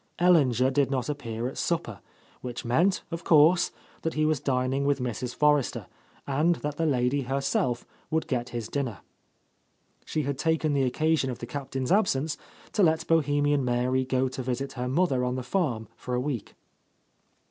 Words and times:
Ellinger 0.17 0.71
did 0.73 0.89
not 0.89 1.11
ap 1.11 1.19
pear 1.19 1.47
at 1.47 1.59
supper, 1.59 1.99
which 2.41 2.65
meant, 2.65 3.03
of 3.11 3.23
course, 3.23 3.69
that 4.01 4.15
he 4.15 4.25
was 4.25 4.39
dining 4.39 4.83
with 4.83 4.99
Mrs. 4.99 5.35
Forrester, 5.35 5.85
and 6.25 6.55
that 6.55 6.77
the 6.77 6.87
lady 6.87 7.21
herself 7.21 7.85
would 8.09 8.25
get 8.25 8.49
his 8.49 8.67
dinner. 8.67 9.01
She 10.03 10.23
had 10.23 10.39
taken 10.39 10.73
the 10.73 10.85
occasion 10.85 11.29
of 11.29 11.37
the 11.37 11.45
Captain's 11.45 11.91
absence 11.91 12.35
to 12.71 12.81
let 12.81 13.05
Bohemian 13.05 13.63
Mary 13.63 14.03
go 14.03 14.27
to 14.27 14.41
visit 14.41 14.71
her 14.73 14.87
mother 14.87 15.23
on 15.23 15.35
the 15.35 15.43
farm 15.43 15.87
for 15.95 16.15
a 16.15 16.19
week. 16.19 16.55